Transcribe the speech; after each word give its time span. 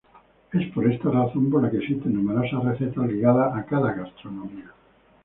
Es 0.51 0.65
por 0.73 0.91
esta 0.91 1.11
razón 1.11 1.51
por 1.51 1.61
la 1.61 1.69
que 1.69 1.77
existen 1.77 2.15
numerosas 2.15 2.63
recetas 2.65 3.05
ligadas 3.05 3.53
a 3.55 3.63
cada 3.67 3.93
gastronomía. 3.93 4.73